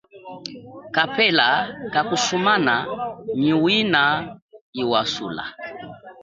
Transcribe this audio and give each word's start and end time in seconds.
Kapela 0.95 1.47
kakusumana 1.93 2.75
nyi 3.41 3.53
wina 3.63 4.03
hiwasula. 4.75 5.43